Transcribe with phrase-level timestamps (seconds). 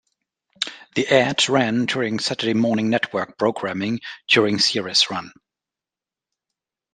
[0.95, 5.31] The ad ran during Saturday morning network programming during the series' run.